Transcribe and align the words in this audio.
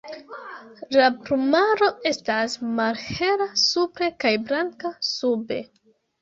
La 0.95 1.03
plumaro 1.27 1.89
estas 2.11 2.55
malhela 2.79 3.47
supre 3.65 4.09
kaj 4.25 4.33
blanka 4.49 4.93
sube. 5.11 5.61